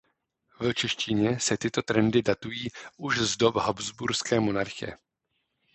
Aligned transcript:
V 0.59 0.73
češtině 0.73 1.39
se 1.39 1.57
tyto 1.57 1.81
trendy 1.81 2.21
datují 2.21 2.67
už 2.97 3.17
z 3.19 3.37
doby 3.37 3.59
habsburské 3.63 4.39
monarchie. 4.39 4.97